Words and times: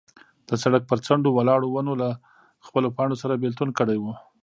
د 0.47 0.49
سړک 0.63 0.83
پر 0.89 0.99
څنډو 1.05 1.29
ولاړو 1.37 1.67
ونو 1.71 1.93
له 2.01 2.09
خپلو 2.65 2.87
پاڼو 2.97 3.15
سره 3.23 3.41
بېلتون 3.43 3.69
کړی 3.79 3.97
و. 3.99 4.05